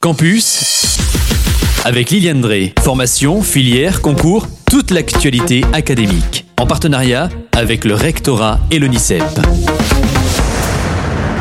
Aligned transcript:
Campus 0.00 0.96
avec 1.84 2.10
Liliane 2.10 2.40
Drey. 2.40 2.72
Formation, 2.80 3.42
filière, 3.42 4.00
concours, 4.00 4.46
toute 4.70 4.92
l'actualité 4.92 5.62
académique. 5.72 6.46
En 6.60 6.66
partenariat 6.66 7.28
avec 7.56 7.84
le 7.84 7.94
rectorat 7.94 8.60
et 8.70 8.78
l'ONICEP. 8.78 9.24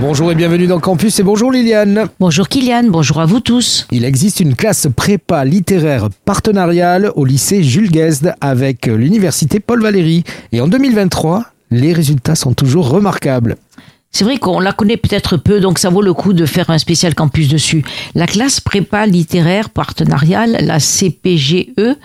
Bonjour 0.00 0.32
et 0.32 0.34
bienvenue 0.34 0.66
dans 0.66 0.80
Campus 0.80 1.20
et 1.20 1.22
bonjour 1.22 1.52
Liliane. 1.52 2.08
Bonjour 2.20 2.48
Kylian, 2.48 2.84
bonjour 2.84 3.20
à 3.20 3.26
vous 3.26 3.40
tous. 3.40 3.86
Il 3.90 4.06
existe 4.06 4.40
une 4.40 4.54
classe 4.54 4.86
prépa 4.96 5.44
littéraire 5.44 6.08
partenariale 6.24 7.12
au 7.16 7.26
lycée 7.26 7.62
Jules 7.62 7.90
Guesde 7.90 8.34
avec 8.40 8.86
l'université 8.86 9.60
Paul 9.60 9.82
Valéry. 9.82 10.24
Et 10.52 10.62
en 10.62 10.68
2023, 10.68 11.44
les 11.70 11.92
résultats 11.92 12.34
sont 12.34 12.54
toujours 12.54 12.88
remarquables. 12.88 13.56
C'est 14.10 14.24
vrai 14.24 14.38
qu'on 14.38 14.58
la 14.58 14.72
connaît 14.72 14.96
peut-être 14.96 15.36
peu, 15.36 15.60
donc 15.60 15.78
ça 15.78 15.90
vaut 15.90 16.02
le 16.02 16.14
coup 16.14 16.32
de 16.32 16.46
faire 16.46 16.70
un 16.70 16.78
spécial 16.78 17.14
campus 17.14 17.48
dessus. 17.48 17.84
La 18.14 18.26
classe 18.26 18.60
prépa 18.60 19.06
littéraire 19.06 19.70
partenariale, 19.70 20.58
la 20.62 20.78
CPGE, 20.80 21.96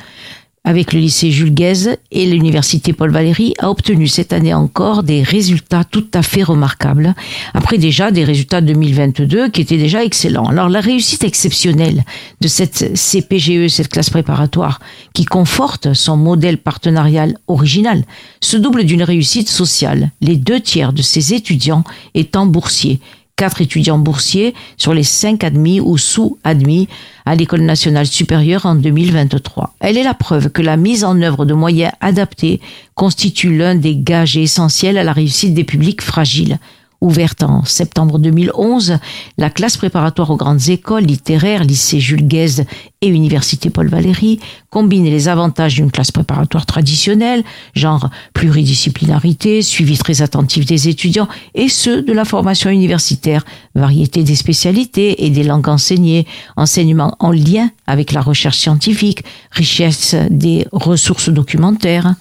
avec 0.66 0.94
le 0.94 1.00
lycée 1.00 1.30
Jules 1.30 1.54
Guèze 1.54 1.98
et 2.12 2.26
l'université 2.26 2.94
Paul 2.94 3.12
Valéry, 3.12 3.54
a 3.60 3.70
obtenu 3.70 4.08
cette 4.08 4.32
année 4.32 4.54
encore 4.54 5.04
des 5.04 5.22
résultats 5.22 5.84
tout 5.84 6.06
à 6.14 6.24
fait 6.24 6.44
remarquables, 6.44 7.16
après 7.54 7.78
déjà 7.78 8.12
des 8.12 8.24
résultats 8.24 8.62
2022 8.62 9.50
qui 9.50 9.62
étaient 9.62 9.78
déjà 9.78 10.04
excellents. 10.04 10.48
Alors 10.48 10.70
la 10.70 10.80
réussite 10.80 11.26
exceptionnelle 11.26 12.06
de 12.40 12.48
cette 12.48 12.94
CPGE, 12.96 13.68
cette 13.68 13.90
classe 13.90 14.10
préparatoire, 14.10 14.80
qui 15.14 15.26
conforte 15.26 15.94
son 15.94 16.16
modèle 16.16 16.58
partenarial 16.58 17.38
original, 17.48 18.04
se 18.40 18.56
double 18.56 18.86
d'une 18.86 19.04
réussite 19.04 19.50
sociale, 19.50 20.12
les 20.22 20.38
deux 20.38 20.62
tiers 20.62 20.94
de 20.94 21.02
ses 21.02 21.34
étudiants 21.34 21.84
étant 22.14 22.46
boursiers 22.46 23.02
quatre 23.36 23.62
étudiants 23.62 23.98
boursiers 23.98 24.54
sur 24.78 24.94
les 24.94 25.04
cinq 25.04 25.44
admis 25.44 25.80
ou 25.80 25.98
sous-admis 25.98 26.88
à 27.26 27.36
l'École 27.36 27.62
nationale 27.62 28.06
supérieure 28.06 28.66
en 28.66 28.76
2023. 28.76 29.76
Elle 29.80 29.98
est 29.98 30.04
la 30.04 30.14
preuve 30.14 30.50
que 30.50 30.62
la 30.62 30.78
mise 30.78 31.04
en 31.04 31.22
œuvre 31.22 31.46
de 31.46 31.54
moyens 31.54 31.94
adaptés 32.00 32.62
constitue 32.96 33.56
l'un 33.58 33.76
des 33.76 33.96
gages 33.96 34.38
essentiels 34.38 34.98
à 34.98 35.04
la 35.04 35.14
réussite 35.14 35.54
des 35.54 35.64
publics 35.64 36.02
fragiles. 36.02 36.60
Ouverte 37.04 37.44
en 37.44 37.66
septembre 37.66 38.18
2011, 38.18 38.98
la 39.38 39.50
classe 39.50 39.76
préparatoire 39.76 40.30
aux 40.30 40.38
grandes 40.38 40.70
écoles 40.70 41.04
littéraires, 41.04 41.66
lycée 41.66 42.00
Jules 42.00 42.26
Guesde 42.26 42.66
et 43.02 43.08
université 43.10 43.70
Paul 43.70 43.90
Valéry 43.90 44.40
combine 44.70 45.04
les 45.04 45.28
avantages 45.28 45.76
d'une 45.76 45.92
classe 45.92 46.12
préparatoire 46.12 46.66
traditionnelle, 46.66 47.44
genre 47.76 48.10
pluridisciplinarité, 48.34 49.62
suivi 49.62 49.98
très 49.98 50.22
attentif 50.22 50.66
des 50.66 50.88
étudiants, 50.88 51.28
et 51.56 51.68
ceux 51.68 52.04
de 52.04 52.14
la 52.14 52.24
formation 52.24 52.70
universitaire, 52.70 53.44
variété 53.76 54.24
des 54.24 54.36
spécialités 54.36 55.26
et 55.26 55.30
des 55.30 55.44
langues 55.44 55.68
enseignées, 55.68 56.26
enseignement 56.56 57.18
en 57.20 57.32
lien 57.32 57.70
avec 57.86 58.14
la 58.14 58.22
recherche 58.22 58.60
scientifique, 58.60 59.26
richesse 59.52 60.16
des 60.30 60.66
ressources 60.72 61.28
documentaires. 61.28 62.16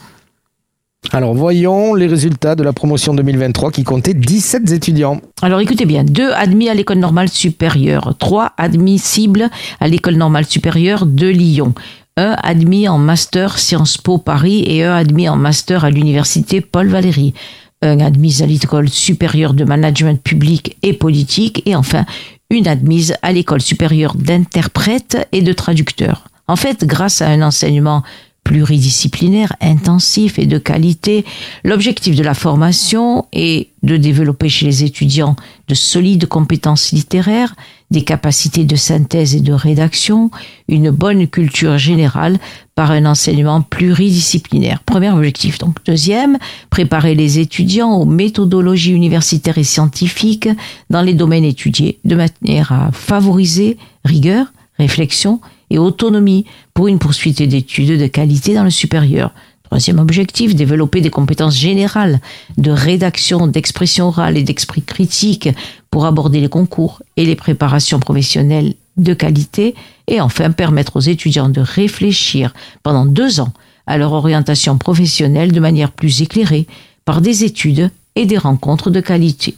Alors 1.10 1.34
voyons 1.34 1.94
les 1.94 2.06
résultats 2.06 2.54
de 2.54 2.62
la 2.62 2.72
promotion 2.72 3.12
2023 3.12 3.70
qui 3.70 3.82
comptait 3.82 4.14
17 4.14 4.70
étudiants. 4.70 5.20
Alors 5.42 5.60
écoutez 5.60 5.84
bien, 5.84 6.04
deux 6.04 6.30
admis 6.30 6.68
à 6.68 6.74
l'école 6.74 6.98
normale 6.98 7.28
supérieure, 7.28 8.14
trois 8.18 8.52
admissibles 8.56 9.50
à 9.80 9.88
l'école 9.88 10.14
normale 10.14 10.46
supérieure 10.46 11.04
de 11.04 11.26
Lyon, 11.26 11.74
un 12.16 12.36
admis 12.42 12.88
en 12.88 12.98
master 12.98 13.58
Sciences 13.58 13.98
Po 13.98 14.18
Paris 14.18 14.64
et 14.66 14.84
un 14.84 14.94
admis 14.94 15.28
en 15.28 15.36
master 15.36 15.84
à 15.84 15.90
l'université 15.90 16.60
Paul 16.60 16.88
Valéry, 16.88 17.34
un 17.82 18.00
admis 18.00 18.40
à 18.42 18.46
l'école 18.46 18.88
supérieure 18.88 19.54
de 19.54 19.64
management 19.64 20.22
public 20.22 20.76
et 20.82 20.92
politique. 20.92 21.62
Et 21.66 21.74
enfin 21.74 22.06
une 22.52 22.68
admise 22.68 23.14
à 23.22 23.32
l'école 23.32 23.62
supérieure 23.62 24.14
d'interprète 24.14 25.26
et 25.32 25.40
de 25.40 25.52
traducteur. 25.52 26.28
En 26.48 26.56
fait, 26.56 26.84
grâce 26.84 27.22
à 27.22 27.28
un 27.28 27.40
enseignement 27.40 28.02
pluridisciplinaire, 28.44 29.54
intensif 29.60 30.38
et 30.38 30.46
de 30.46 30.58
qualité. 30.58 31.24
L'objectif 31.64 32.16
de 32.16 32.22
la 32.22 32.34
formation 32.34 33.26
est 33.32 33.68
de 33.82 33.96
développer 33.96 34.48
chez 34.48 34.66
les 34.66 34.84
étudiants 34.84 35.36
de 35.68 35.74
solides 35.74 36.26
compétences 36.26 36.92
littéraires, 36.92 37.54
des 37.90 38.02
capacités 38.02 38.64
de 38.64 38.76
synthèse 38.76 39.34
et 39.34 39.40
de 39.40 39.52
rédaction, 39.52 40.30
une 40.68 40.90
bonne 40.90 41.26
culture 41.28 41.78
générale 41.78 42.38
par 42.74 42.90
un 42.90 43.06
enseignement 43.06 43.62
pluridisciplinaire. 43.62 44.82
Premier 44.84 45.10
objectif. 45.10 45.58
Donc, 45.58 45.76
deuxième, 45.84 46.38
préparer 46.70 47.14
les 47.14 47.38
étudiants 47.38 47.92
aux 47.92 48.06
méthodologies 48.06 48.92
universitaires 48.92 49.58
et 49.58 49.64
scientifiques 49.64 50.48
dans 50.90 51.02
les 51.02 51.14
domaines 51.14 51.44
étudiés, 51.44 51.98
de 52.04 52.16
manière 52.16 52.72
à 52.72 52.90
favoriser 52.92 53.76
rigueur, 54.04 54.46
réflexion 54.78 55.40
et 55.72 55.78
autonomie 55.78 56.44
pour 56.74 56.86
une 56.86 56.98
poursuite 56.98 57.42
d'études 57.42 57.98
de 57.98 58.06
qualité 58.06 58.54
dans 58.54 58.62
le 58.62 58.70
supérieur. 58.70 59.32
Troisième 59.64 59.98
objectif, 59.98 60.54
développer 60.54 61.00
des 61.00 61.08
compétences 61.08 61.56
générales 61.56 62.20
de 62.58 62.70
rédaction, 62.70 63.46
d'expression 63.46 64.08
orale 64.08 64.36
et 64.36 64.42
d'esprit 64.42 64.82
critique 64.82 65.48
pour 65.90 66.04
aborder 66.04 66.40
les 66.40 66.50
concours 66.50 67.02
et 67.16 67.24
les 67.24 67.36
préparations 67.36 67.98
professionnelles 67.98 68.74
de 68.98 69.14
qualité. 69.14 69.74
Et 70.08 70.20
enfin, 70.20 70.50
permettre 70.50 70.96
aux 70.96 71.00
étudiants 71.00 71.48
de 71.48 71.62
réfléchir 71.62 72.52
pendant 72.82 73.06
deux 73.06 73.40
ans 73.40 73.54
à 73.86 73.96
leur 73.96 74.12
orientation 74.12 74.76
professionnelle 74.76 75.52
de 75.52 75.60
manière 75.60 75.90
plus 75.90 76.20
éclairée 76.20 76.66
par 77.06 77.22
des 77.22 77.44
études 77.44 77.90
et 78.14 78.26
des 78.26 78.36
rencontres 78.36 78.90
de 78.90 79.00
qualité. 79.00 79.54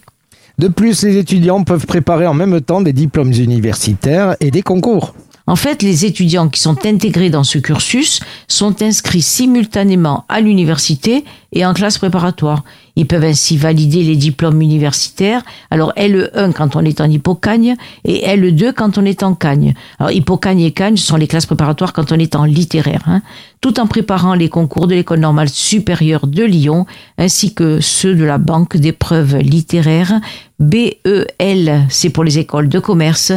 De 0.58 0.68
plus, 0.68 1.02
les 1.02 1.16
étudiants 1.16 1.64
peuvent 1.64 1.86
préparer 1.86 2.28
en 2.28 2.34
même 2.34 2.60
temps 2.60 2.80
des 2.80 2.92
diplômes 2.92 3.32
universitaires 3.32 4.36
et 4.38 4.52
des 4.52 4.62
concours. 4.62 5.12
En 5.46 5.56
fait, 5.56 5.82
les 5.82 6.06
étudiants 6.06 6.48
qui 6.48 6.60
sont 6.60 6.86
intégrés 6.86 7.28
dans 7.28 7.44
ce 7.44 7.58
cursus 7.58 8.20
sont 8.48 8.82
inscrits 8.82 9.20
simultanément 9.20 10.24
à 10.28 10.40
l'université 10.40 11.24
et 11.52 11.66
en 11.66 11.74
classe 11.74 11.98
préparatoire. 11.98 12.64
Ils 12.96 13.06
peuvent 13.06 13.24
ainsi 13.24 13.58
valider 13.58 14.02
les 14.04 14.16
diplômes 14.16 14.62
universitaires. 14.62 15.42
Alors 15.70 15.92
LE1 15.96 16.52
quand 16.52 16.76
on 16.76 16.84
est 16.84 17.00
en 17.00 17.10
hypocagne 17.10 17.76
et 18.04 18.26
LE2 18.36 18.72
quand 18.72 18.96
on 18.96 19.04
est 19.04 19.22
en 19.22 19.34
cagne. 19.34 19.74
Alors 19.98 20.12
hypocagne 20.12 20.60
et 20.60 20.70
cagne 20.70 20.96
sont 20.96 21.16
les 21.16 21.26
classes 21.26 21.46
préparatoires 21.46 21.92
quand 21.92 22.12
on 22.12 22.18
est 22.18 22.36
en 22.36 22.44
littéraire. 22.44 23.02
Hein. 23.06 23.22
tout 23.60 23.80
en 23.80 23.86
préparant 23.86 24.34
les 24.34 24.48
concours 24.48 24.86
de 24.86 24.94
l'école 24.94 25.20
normale 25.20 25.48
supérieure 25.48 26.26
de 26.26 26.44
Lyon 26.44 26.86
ainsi 27.18 27.54
que 27.54 27.80
ceux 27.80 28.14
de 28.14 28.24
la 28.24 28.38
banque 28.38 28.76
d'épreuves 28.76 29.36
littéraires. 29.38 30.20
BEL 30.58 31.86
c'est 31.90 32.10
pour 32.10 32.24
les 32.24 32.38
écoles 32.38 32.68
de 32.68 32.78
commerce 32.78 33.32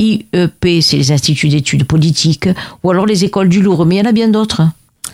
IEP, 0.00 0.80
c'est 0.80 0.96
les 0.96 1.12
instituts 1.12 1.48
d'études 1.48 1.84
politiques, 1.84 2.48
ou 2.82 2.90
alors 2.90 3.06
les 3.06 3.24
écoles 3.24 3.48
du 3.48 3.62
Louvre, 3.62 3.84
mais 3.84 3.94
il 3.96 3.98
y 3.98 4.02
en 4.02 4.06
a 4.06 4.12
bien 4.12 4.28
d'autres. 4.28 4.62